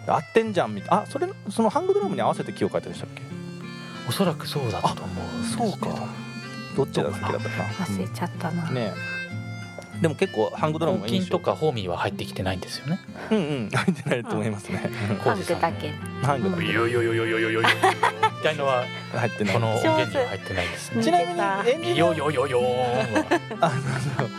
[0.06, 1.02] 合ってんじゃんみたいな。
[1.02, 3.22] あそれそのハングドラムに合わせてキーを変えてるんでしたっけ？
[4.08, 5.70] おそらくそうだったと思うんですけど。
[5.70, 6.08] そうか。
[6.76, 7.64] どっちが先だったかな？
[7.86, 8.74] 忘れちゃったな、うん。
[8.74, 9.17] ねえ
[10.00, 13.00] でも結構ハングドラムも印象とかホーミーは入ってきてないんですよね。
[13.30, 13.68] うんうん。
[13.70, 14.78] 入ってないと思いますね。
[15.24, 15.90] ハングだけ。
[16.22, 16.64] ハングだけ。
[16.72, 17.66] よよよよよよよみ
[18.42, 19.54] たいのは入ってない。
[19.54, 20.90] この音源には入ってないです。
[21.02, 22.60] ちなみにエンジニアよよよよ
[23.60, 23.80] あそう
[24.18, 24.30] そう。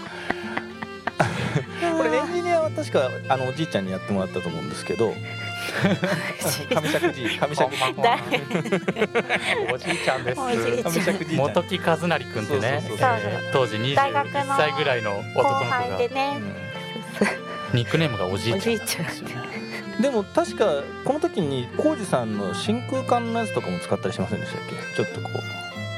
[1.98, 5.14] これエンジニアは確かあのおじいちゃんにやってもらったと思うんですけど
[6.70, 8.22] 上尺じい上尺じい誰
[9.74, 10.40] おじいちゃんです。
[10.42, 10.94] おじいちゃん。
[10.94, 11.48] 上尺じいちゃん。
[11.48, 12.84] 元木和成君ってね。
[12.88, 15.72] そうそうそうえー当時大学の21歳ぐらいの男後の子が。
[15.72, 16.42] 輩でね、
[17.74, 18.58] ニックネームがおじいちゃん。
[18.60, 20.02] おじいちゃん。
[20.02, 20.66] でも確か
[21.04, 24.62] この時に浩二さんの真空管のやつとかも使ったりしませんでしたっ
[24.96, 24.96] け？
[24.96, 25.30] ちょっとこ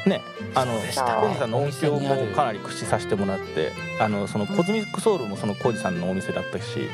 [0.06, 0.10] う。
[0.10, 0.22] ね。
[0.56, 6.90] あの浩二さんの音響もかなり駆使させてもらってあのそのコズミックソウルもその浩二さんのお店だったし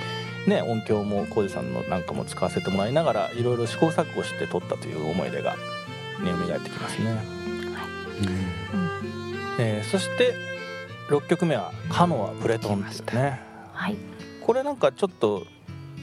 [0.48, 7.18] ね音響も浩二さんのなんかも使わせてもらいながらいろいろ試行錯誤して撮ったという思い出がね蘇ってきますね。
[9.60, 10.34] えーそして
[11.10, 13.40] 6曲目は「カノア・プレトン」っていうね。
[13.74, 13.96] はい。
[14.46, 15.46] これなんかちょっと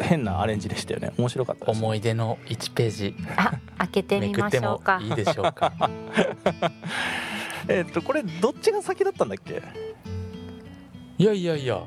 [0.01, 1.13] 変なアレンジでしたよね。
[1.19, 1.79] 面白かったです。
[1.79, 3.15] 思い出の1ページ。
[3.37, 5.73] あ開けてみまめくってもしょうかいいでしょうか。
[7.69, 9.63] えーっとこれどっちが先だったんだっけ？
[11.19, 11.83] いやいやいや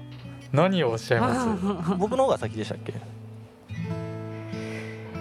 [0.51, 1.47] 何をおっしゃいます？
[1.97, 2.93] 僕の方が先でしたっけ？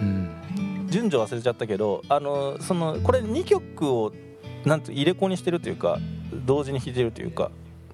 [0.01, 0.87] うん。
[0.89, 4.13] 順序忘れちゃったけどあのそのこれ2曲を
[4.65, 5.99] なんて入れ子にしてるというか
[6.45, 7.51] 同時に弾いてるというか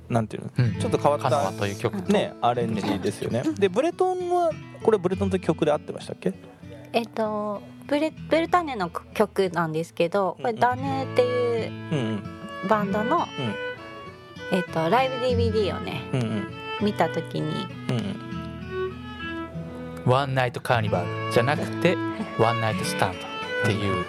[0.09, 0.51] なんていうの？
[0.57, 0.73] うん。
[0.79, 2.01] ちょっと変わったカノアという曲。
[2.01, 3.43] とねアレンジですよね。
[3.57, 4.51] でブレトンは
[4.83, 6.33] これブレトンという曲で合ってましたっけ？
[6.93, 10.55] えっとブレブルタネの曲なんですけどこれうん。
[10.55, 12.23] うんダネっていううんうん。
[12.69, 13.27] バンドの、
[14.53, 16.47] えっとライブ DVD をねうんうん
[16.83, 17.67] 見た時に。
[17.89, 17.97] うん。
[17.97, 18.33] うん
[20.05, 21.95] ワンナイトカーニバルじゃなくて
[22.37, 23.21] ワンナイトスタンドっ
[23.65, 24.05] ていう。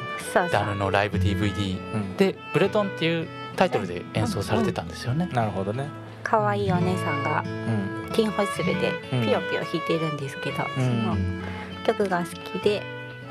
[0.51, 2.17] ダヌのライブ DVD うん。
[2.17, 5.29] でブレトンっていうタイトルで演奏されてたんですよね。
[5.33, 5.87] なるほどね。
[6.25, 8.11] 可愛いお姉さんがうん。
[8.13, 9.23] ティンホイッスルでうん。
[9.25, 11.43] ピヨピヨ弾いてるんですけど、うそのん
[11.87, 12.25] 曲が好
[12.59, 12.83] きで、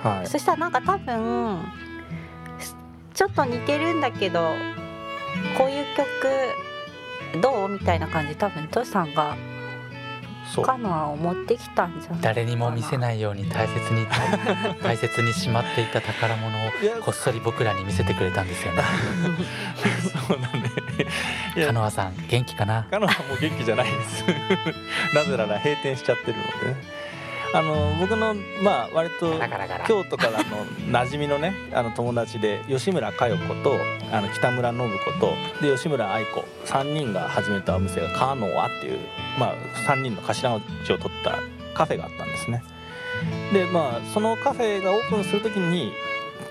[0.01, 0.27] はい。
[0.27, 1.59] そしたらなんか多分
[2.59, 2.75] す
[3.13, 4.39] ちょっと似てるんだけど
[5.57, 6.07] こういう曲
[7.41, 7.69] どう？
[7.69, 9.35] みたいな感じで多分トシさんが
[10.53, 10.65] そう。
[10.65, 14.05] カノアを持ってきたんじゃない誰にも見せないように大切に
[14.83, 16.69] 大切にしまっていた宝物を
[17.01, 18.83] こっそり僕らに見せてくれたんですよね。
[20.27, 20.71] そうだね。
[21.55, 21.67] いや。
[21.67, 22.87] カノアさん元気かな？
[22.91, 24.23] カノアも元気じゃないです。
[25.15, 26.71] なぜなら閉店しちゃってるので。
[26.71, 27.02] ね
[27.53, 29.39] あの僕のまあ割と
[29.87, 33.77] 京都からの馴染みのねあの友達で吉村佳代子と
[34.11, 38.99] あの北村信子とで吉村愛子3人が始めたお店がカノアっていう、
[39.39, 39.55] まあ、
[39.87, 41.37] 3人の頭文字を取った
[41.75, 42.63] カフェがあったんですね。
[43.53, 45.93] でまあそのカフェがオープンする時に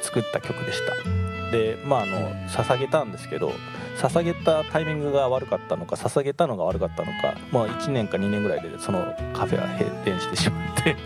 [0.00, 1.21] 作った曲でした
[1.52, 3.52] でまああの捧げたんですけど
[3.98, 10.96] 捧げたタイミングが悪かったのか捧げたのが悪かったのか、まあ、1年か2年ぐらいでそのカフェは閉店してしまって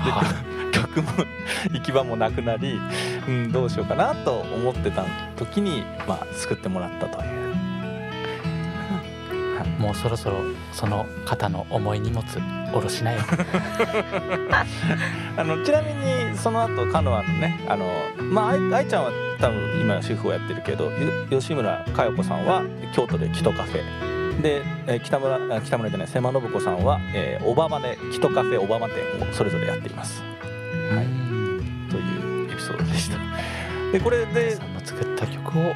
[0.00, 0.58] はい。
[0.78, 1.08] 曲も
[1.72, 2.78] 行き場もなくなり、
[3.26, 5.04] うん、どうしようかなと思ってた
[5.36, 7.38] 時に、まあ、作ってもらったという。
[9.78, 10.38] もうそろそろ
[10.78, 13.18] その肩の重い荷物下ろしなよ。
[15.36, 17.90] あのちなみにその後カノアのねあの、
[18.30, 19.10] まあ、愛愛ちゃんは
[19.40, 20.92] 多分今主婦をやってるけどよ
[21.30, 22.62] 吉村佳代子さんは
[22.94, 23.82] 京都でキトカフェ。
[24.40, 30.22] で、えー北村あ北村じゃない瀬間信子さんは、えーオバマでキトカフェオバマ店をそれぞれやっています。
[30.94, 31.06] はい。
[31.06, 31.88] うん。
[31.90, 33.18] というエピソードでした。
[33.90, 35.74] でこれでさんの作った曲を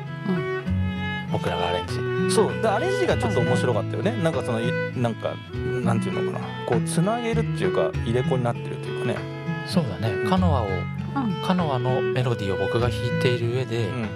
[1.32, 1.86] 僕らがアレン
[2.28, 2.34] ジ。
[2.34, 2.62] そう。
[2.62, 4.12] でアレンジがちょっと面白かったよね。
[4.22, 4.64] なんかそのい
[4.94, 5.34] なんか
[5.82, 6.46] なんていうのかな。
[6.66, 9.16] こうつなげるっていうか入れ子になってるっていうかね。
[9.66, 10.28] そうだね。
[10.28, 11.42] カノアをうん。
[11.42, 14.08] カノアのメロディーを僕が弾いている上で、うん。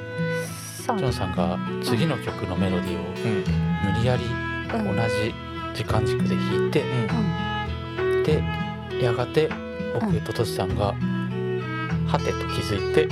[0.80, 3.44] ジョンさんが次の曲のメロディーをうん。
[3.94, 4.96] 無理やりうん。
[4.96, 5.34] 同じ
[5.74, 8.22] 時間軸で弾いて、うん。
[8.22, 8.42] で
[9.00, 9.48] やがて
[9.94, 10.94] 僕うんとトシさんが
[12.06, 13.08] はてと気づいて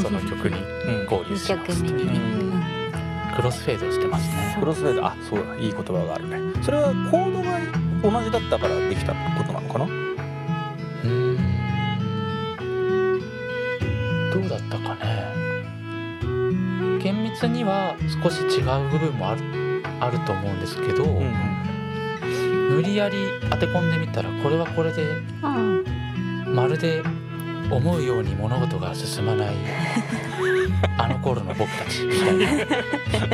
[0.00, 1.82] その曲にうん合流します。
[1.82, 2.45] といううん
[3.36, 4.56] クロスフェードしてますね。
[4.58, 5.06] クロスフェード。
[5.06, 5.54] あそうだ。
[5.56, 6.38] いい言葉があるね。
[6.62, 7.60] それはコードが
[8.02, 9.84] 同じだったからできたことなのかな？
[9.84, 11.36] うーん。
[14.32, 15.06] どうだったかね。
[17.02, 19.42] 厳密には少し違う部分もある
[20.00, 21.32] あると思うんですけど、うん
[22.70, 23.16] 無理やり
[23.48, 25.02] 当て込んでみたらこれはこれで
[25.42, 25.84] うん
[26.54, 27.02] まるで
[27.70, 29.54] 思うように物事が進まない
[30.98, 32.04] あの頃の僕たち。
[32.04, 32.36] みたい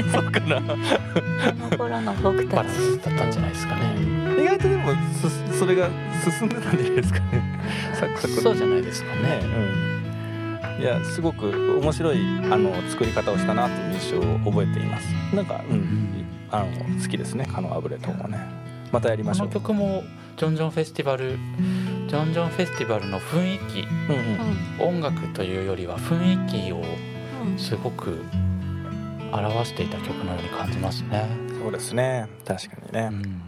[0.05, 0.57] なそうかな。
[0.57, 2.67] あの頃の僕たち。
[3.03, 4.43] だったんじゃないですかね。
[4.43, 4.93] 意外とでも
[5.53, 5.89] すそれが
[6.39, 7.61] 進んでたんじゃないですかね。
[7.95, 9.23] サクサクそうじゃないですかね。
[9.23, 9.41] ね。
[10.79, 10.83] うん。
[10.83, 12.19] いやすごく面白い
[12.51, 15.07] あの作り方をしたなという印象を覚えています。
[15.35, 16.25] なんかうん。
[16.51, 17.47] あの好きですね。
[17.47, 18.39] カノアブレトンはね。
[18.91, 19.53] またやりまこのしょう。
[19.53, 20.03] 曲も
[20.37, 21.39] ジョンジョンフェスティバル
[22.13, 26.83] ジョンジョンフェスティバルの雰囲気うんうん音楽というよりは雰囲気を
[27.43, 28.23] うんすごく
[29.33, 31.27] 表していた曲のように感じますね。
[31.59, 32.29] そうですね。
[32.45, 33.43] 確かにね、うん。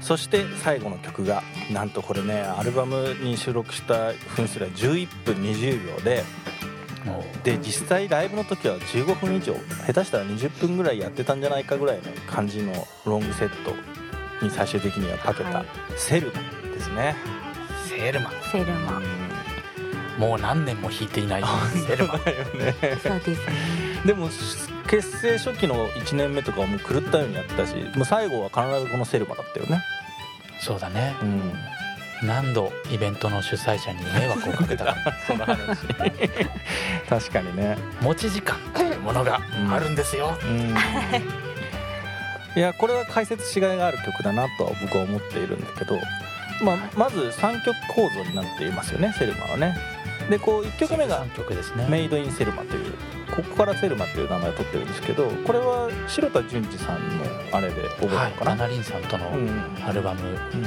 [0.00, 6.24] そして最後の曲がなんとこれねアルバムに収録した分数が11分20秒で
[7.04, 9.54] もで実際ライブの時は15分以上
[9.86, 12.72] 下手したら20分ぐらいやってたんじゃないかぐらいの感じの
[13.06, 13.72] ロングセット
[14.44, 15.66] に最終的にはかけたはい。
[15.96, 16.32] セル
[16.78, 17.16] ですね、
[17.84, 18.32] うセールマン。
[18.50, 19.02] セルマ
[20.18, 21.42] もう何年も弾いていない。
[21.42, 22.24] セールマン。
[22.24, 22.74] だよね。
[23.02, 23.52] そうですね。
[24.04, 24.28] でも
[24.88, 29.82] 結成初期の1年目とかはもう狂ったようにやってたしもう最後は必ずこのセルマだったよね。
[30.60, 31.14] そうだね。
[31.22, 31.52] うん。
[32.26, 34.96] 何度イベントの主催者に迷惑をかけたか。
[35.26, 35.78] その話
[37.08, 37.78] 確かにね。
[38.00, 40.36] 持ち時間というものがあるんですよ。
[40.42, 40.74] うん。
[42.56, 45.96] いやこれは解説しがいがある曲だなとは僕は思っているんだけど、
[46.62, 49.76] まあ、まず3曲構造になっていますよねセルマはね。
[50.28, 51.86] でこう1曲目が3曲です「ね。
[51.88, 52.92] メイド・イン・セルマ」という
[53.34, 59.62] ここからセルマっていう名前を取ってるんですけどこれは白田純次さんのあれで覚えたのはいかな、ナナリンさんとのうん。
[59.86, 60.62] アルバムうん。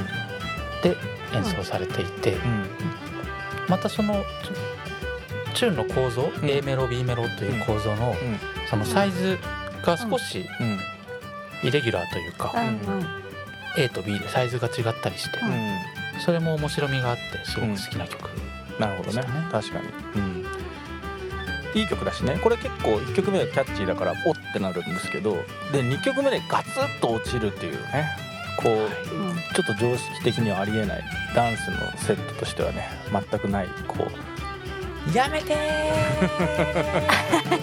[0.82, 0.96] で
[1.34, 2.66] 演奏されていて、うん。
[3.68, 4.24] またその
[5.54, 6.32] チューンの構造、ん。
[6.50, 8.38] A メロ B メロという構造のうん。
[8.68, 9.38] そのサイズ
[9.84, 10.80] が少しうん。
[11.62, 13.21] イレギュラーというか、うんうん
[13.76, 16.20] A と B でサイズが違ったりして、うん。
[16.20, 18.30] それも面白みがあってすごく好きな曲、
[18.78, 19.22] なるほどね。
[19.50, 20.46] 確かに、うん、
[21.74, 22.38] いい曲だしね。
[22.42, 25.32] これ結構1曲目がキャッチーだからおってなるんですけど
[25.72, 28.08] で2曲目でガツッと落ちるっていうね。
[28.58, 31.02] こう、うんちょっと常識的にはありえない
[31.34, 35.54] ダンスのセットとしてはね全くないこうやめて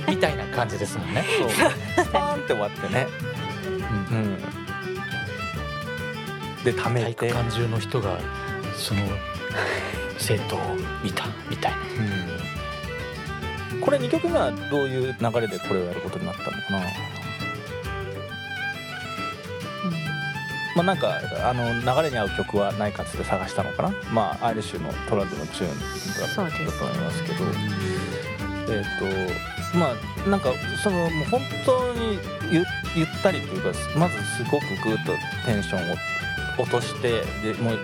[0.05, 0.09] ー！
[0.09, 1.49] みたいな感じですもんね、そう。
[2.05, 3.07] スパーンって終わってね、
[4.09, 4.17] うん。
[4.17, 4.37] うん、
[6.63, 8.19] でため体て育館中の人が
[8.75, 9.01] その
[10.17, 10.59] 生徒を
[11.03, 11.77] 見たみたいな。
[13.75, 13.81] うん。
[13.81, 16.79] これ2曲目はどういう流れでこれをやることになったのかな？
[20.75, 23.93] まあなんかあの流れに合う曲はないかっつって探したのかな？
[24.11, 27.45] まあアイリッシュのトラックのチューンだったと思いますけど。
[28.71, 30.51] えっ、とまあなんか
[30.83, 32.19] そのもう本当に
[32.51, 32.63] ゆ
[32.95, 35.13] ゆったりというかまずすごくグッと
[35.45, 35.95] テンションを
[36.59, 37.79] 落としてでもう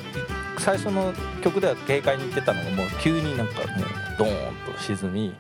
[0.60, 3.68] 最初の曲では軽快にいってたのがもう急になんかもう
[4.18, 5.36] ドーンと沈み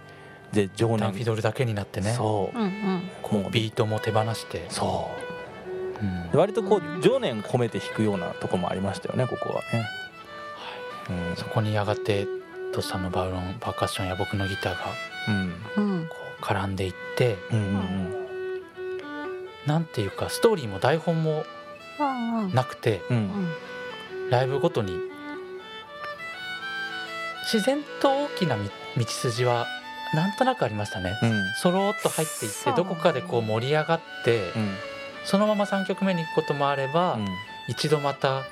[0.51, 2.13] で情タン念フィドルだけになってね。
[2.13, 2.57] そう。
[2.57, 3.09] うんうん。
[3.21, 5.11] こうビートも手放して、そ
[6.01, 6.05] う。
[6.05, 6.31] うん。
[6.31, 9.85] で割とこう情念込めて弾くようなとこもありましたよねここはね、
[11.29, 11.35] うん。
[11.35, 12.27] そこにやがて
[12.73, 14.79] トシさんのバウロンパーカッションや僕のギターが
[15.77, 15.93] うん。
[15.99, 16.07] うん。
[16.07, 18.25] こう絡んでいってうんうん
[19.65, 21.45] なんていうかストーリーも台本もうんうん
[22.53, 23.17] なくてうん。
[23.17, 23.25] ううん。
[23.45, 24.91] んライブごとに
[27.51, 29.67] 自然と大きなみ道筋は
[30.13, 31.13] なんとなくありましたね。
[31.21, 31.43] うん。
[31.61, 34.75] そろっと入っていってどこかでこう盛り上がってうん。
[35.25, 37.27] そのまま3曲目に行くこともあればうん。
[37.67, 38.43] 一度また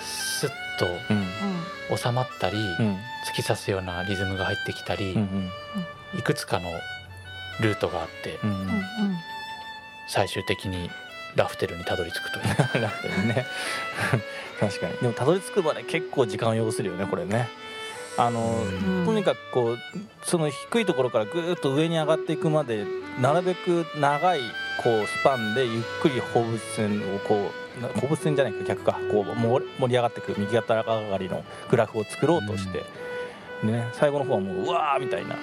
[0.00, 1.96] スッとうん。
[1.96, 2.98] 収まったりうん。
[3.26, 5.50] 突き刺すようなリズムが入ってきたりうん
[6.18, 6.70] いくつかの
[7.60, 8.82] ルートがあってうんううんん。
[10.08, 10.90] 最終的に
[11.36, 12.82] ラフテルにたどり着くという。
[12.82, 13.46] 楽にね。
[14.60, 14.96] 確かに。
[14.98, 17.48] でもたどり着くまで結構時間を要するよねこれね。
[18.16, 19.06] あのうん。
[19.06, 19.78] とにかくこう
[20.22, 22.84] その低いところからぐーっと上に上がっていくまで
[23.20, 24.40] なるべく長い
[24.82, 32.84] こうスパンでゆっくり放物線をこうな放物線じゃないか逆かこう盛盛り上がっていく右肩上がりのグラフを作ろうとして、
[33.64, 35.36] でね最後の方はもううわーみたいな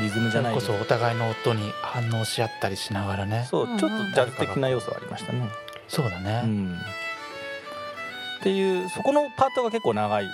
[0.00, 3.46] リズムじゃないそれこそお互いの音に反応し合ったりしながらね。
[3.48, 5.48] そうちょっとジャズ的な要素はありましたね。
[5.88, 6.78] そうだね、うん、
[8.40, 10.30] っていうそこのパートが結構長いわ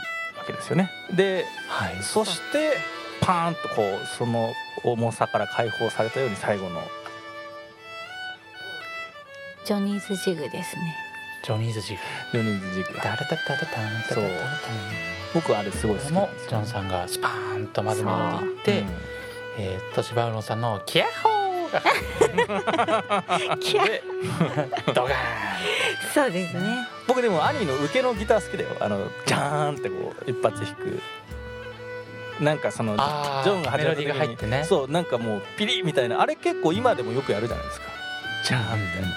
[0.46, 0.90] けですよね。
[1.14, 2.02] ではい。
[2.02, 2.76] そして
[3.20, 4.52] パーンとこうその
[4.84, 6.80] 重さから解放されたように最後の。
[9.64, 10.96] ジョニーズジグですね。
[11.44, 11.94] ジョニーズジ
[12.32, 12.38] グ。
[12.38, 12.98] 4人ジグ。
[12.98, 13.66] タラタタタタン
[14.08, 14.24] タタタタそう
[15.34, 19.19] 僕あれすごい好きもなんですよジョンさんがスパーンとまずメロディーいってうん
[19.58, 21.70] えートシバウロンさんの「キャッホー!
[23.48, 24.02] 」がキャで
[24.94, 25.14] ドガーン。
[26.14, 26.88] そうですね。
[27.06, 28.70] 僕でも兄の受けのギター好きだよ。
[28.80, 31.00] あのジャーンってこう一発弾く。
[32.40, 34.64] なんかそのジョンが始まった時メロディーが入ってね。
[34.64, 36.20] そうなんかもうピリッみたいな。
[36.20, 37.86] あれ結構今でもよくやるじゃないですか。
[38.44, 39.08] ジャーンみたいな。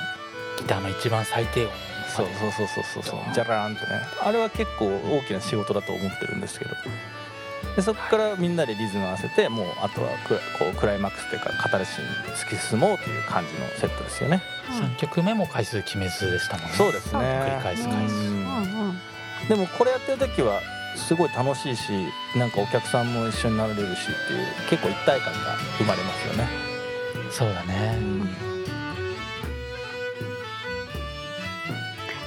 [0.59, 1.71] ギターの一番最低音。
[2.15, 3.03] そうそうそうそうそう。
[3.03, 4.01] そうジャラーンってね。
[4.21, 6.71] あれは結構大きな仕事だと思ってるんですけど
[7.75, 14.41] でそこからみんなでリズム合わせてもうあとはクラこうクライマックスというかカタルシに突き進もうという感じのセットですよね。
[14.69, 16.73] 3曲目も回数決めずでしたもんね。
[16.75, 17.19] そうですね。
[17.19, 18.13] 繰り返す回数。
[18.13, 19.47] うんうんうん。
[19.49, 20.61] でもこれやってる時は
[20.95, 21.91] すごい楽しいし
[22.35, 26.47] なんかお客さんも一緒になれるしっていう結構一体感が生まれますよね、
[27.31, 27.97] そうだね。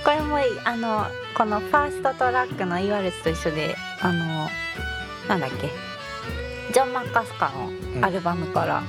[0.05, 1.07] これもあの
[1.37, 4.49] このファーストトラックの「イワルツ」と一緒であの
[5.29, 5.71] なんだっけ？
[6.73, 7.51] ジョン・マッカスカ
[8.01, 8.83] のアルバムから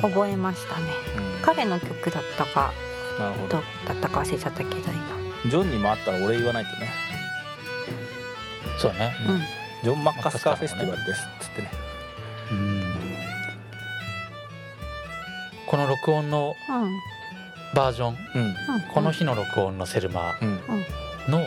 [0.00, 1.42] 覚えましたね、うん。
[1.42, 2.72] 彼の曲だったか。
[3.18, 3.62] なるほど。
[3.86, 4.70] だったか忘れちゃったけど
[5.44, 6.90] ジョンにもあったら俺言わないとね。
[8.78, 9.40] そうだね今うん。
[9.82, 11.70] ジョン・マッカスカーフェスティバルですっつってね。
[12.50, 12.94] うん。
[15.66, 16.90] この録音のうん。
[17.74, 18.16] バージョン。
[18.94, 20.60] この日の録音のセルマうん。
[21.28, 21.40] の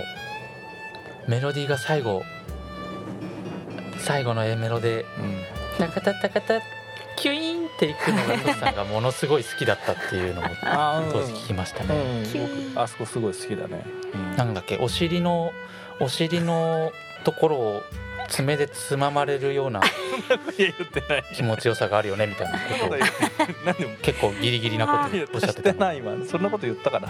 [1.27, 2.23] メロディーが最後
[4.07, 5.43] 最後の A メロでうん。
[5.77, 6.61] タカタタカタ
[7.17, 12.23] キュイーンっていくのがトシさんがものすごい好きだったっていうのもあー当時聞きましたうね、
[12.75, 14.35] あそこすごい好きだね、うん。
[14.37, 15.51] なんだっけお尻の
[15.99, 16.91] お尻の
[17.23, 17.81] ところを
[18.29, 19.81] 爪でつままれるような
[21.35, 22.97] 気持ちよさがあるよねみたいなことを
[24.01, 27.09] 結構ギリギリなことおっしゃっしててたない今そんなこと言ったから。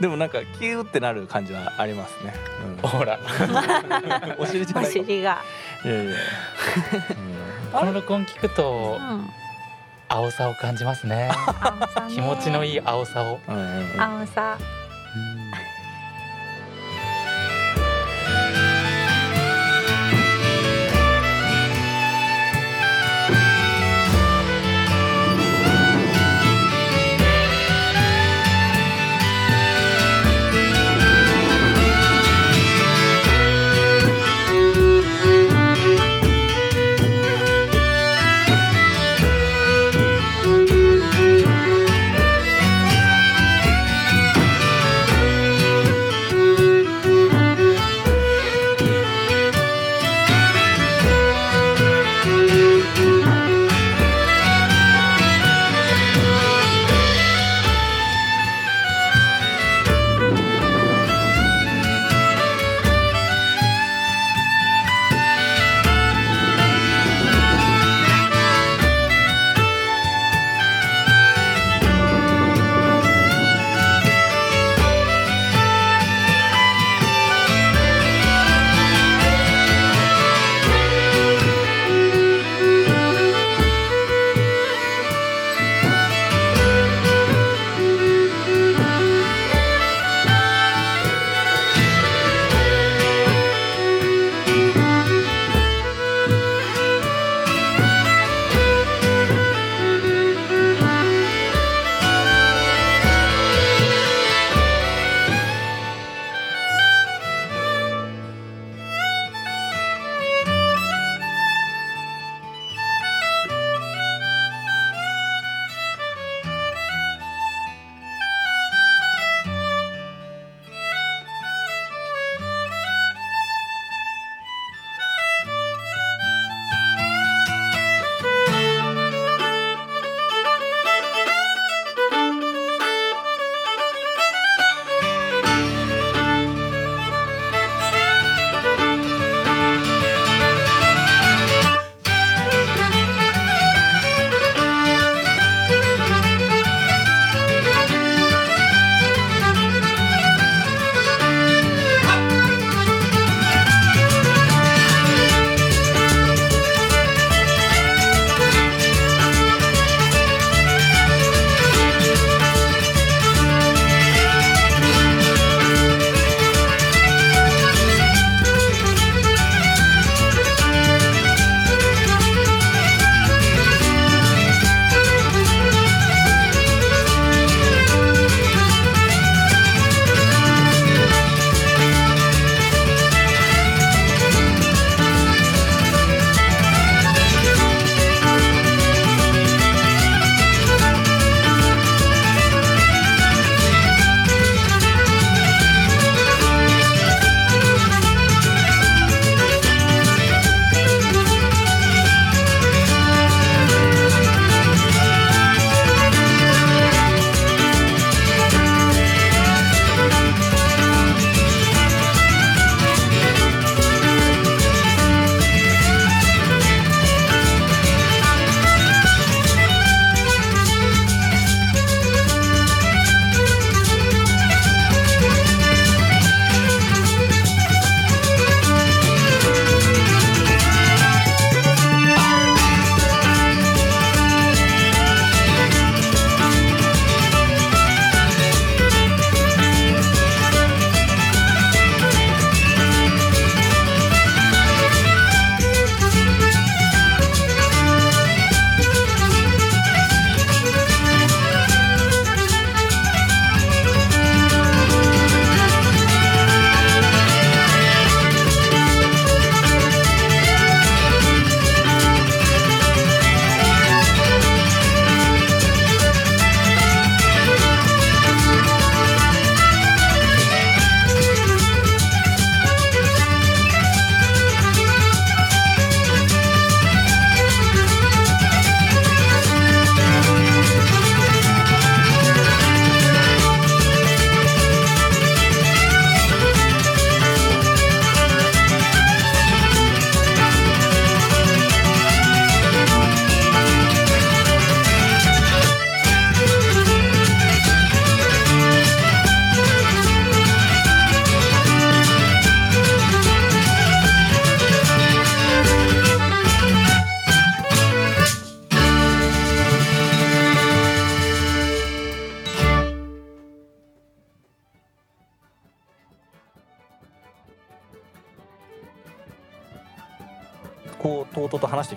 [0.00, 2.34] でもなんかキューってなる感じはありますね、
[2.82, 3.18] ほら。
[3.18, 5.04] うん、お尻じゃおないかも。
[5.04, 5.42] 尻が、
[5.84, 6.12] いやいや、
[7.72, 9.30] この録音聞くうとん、
[10.08, 11.30] 青さを感じます ね。
[12.14, 13.40] 気持ちのいい青さを、
[13.98, 14.56] 青さ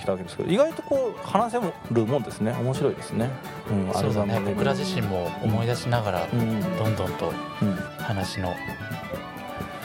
[0.06, 1.60] きたわけですけど意外とこう話せ
[1.92, 2.54] るもんですね。
[2.54, 3.30] 面白いですね、
[3.70, 4.40] うん、そうだね。
[4.40, 6.62] 僕ら自身も思い出しながらうん。
[6.78, 7.76] どんどんとうん。
[7.98, 8.54] 話の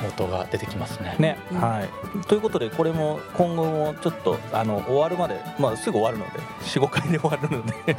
[0.03, 1.17] 元が出てきますね。
[1.19, 1.61] ね、うん。
[1.61, 2.27] はい。
[2.27, 7.97] ということでこれも今後もちょっとあの終わるまで、まあ、すぐ終わるので45回で終わるので。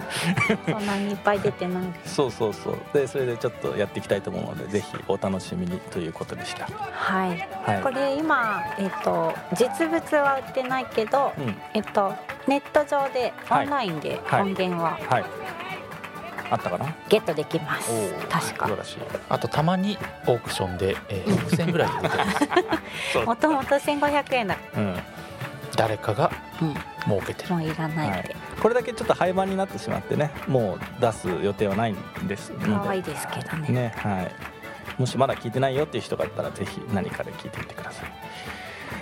[0.72, 2.78] そんなにいっぱい出てない そうそうそう。
[2.94, 6.68] でそれでちょっとやっていきたいと思うのでぜひお楽しみにということでした。
[6.92, 7.48] はい。
[7.66, 7.82] はい。
[7.82, 11.56] これ今えっ、と実物は売ってないけどうん。
[11.74, 12.14] えっと
[12.48, 13.66] ネット上ではい。
[13.66, 14.42] オンラインではい。
[14.42, 15.26] 音源ははい
[16.52, 16.94] あったかな？
[17.10, 17.90] ゲットできます、
[18.30, 18.70] 確か。
[19.30, 19.98] あとたまに
[20.28, 23.26] オークションで、えー、 6000円ぐらいで売ってます。
[23.26, 24.58] もともと1500円だ。
[24.76, 25.00] うん。
[25.78, 26.32] 誰かが
[26.62, 26.76] うん
[27.06, 27.50] 儲けてる。
[27.50, 28.34] もういらないはって。
[28.34, 32.52] い、これだけちょっと廃盤になってしまってねもう出す予定はないんです。
[32.52, 33.70] 可愛いですけどね。
[33.70, 34.32] ねはい。
[35.00, 38.10] もしまだ聞いてないよっていう人がいたらぜひ何かで聞いてみてください、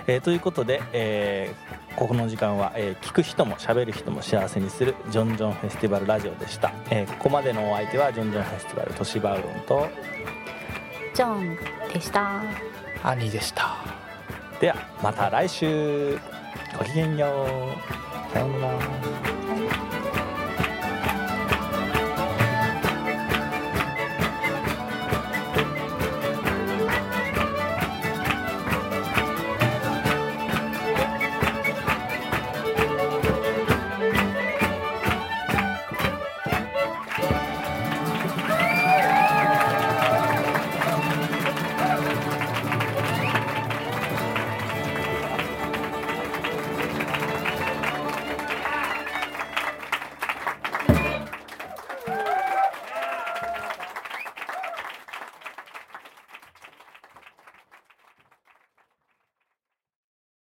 [0.06, 9.88] えーということで、えーここの時間は、えー聞く人も喋る人も幸せにするジョンジョンフェスティバルラジオでした、えーここまでのお相手はジョンジョンフェスティバル都市バウロンと
[11.14, 11.56] ジョン
[11.92, 12.42] でした。
[13.02, 13.76] 兄でした。
[14.60, 16.18] ではまた来週。
[16.78, 18.32] ごきげんよう。
[18.32, 19.09] さようなら